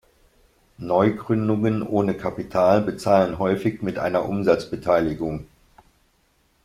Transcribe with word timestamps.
Neugründungen 0.79 1.83
ohne 1.83 2.17
Kapital 2.17 2.81
bezahlen 2.81 3.37
häufig 3.37 3.83
mit 3.83 3.99
einer 3.99 4.27
Umsatzbeteiligung. 4.27 5.45